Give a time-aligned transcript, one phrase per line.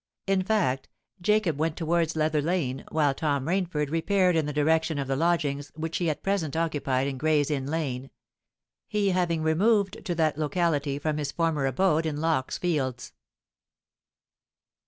[0.25, 0.89] In fact,
[1.21, 5.71] Jacob went towards Leather Lane, while Tom Rainford repaired in the direction of the lodgings
[5.75, 11.17] which he at present occupied in Gray's Inn Lane—he having removed to that locality from
[11.19, 13.13] his former abode in Lock's Fields.